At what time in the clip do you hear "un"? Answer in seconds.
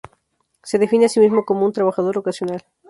1.63-1.73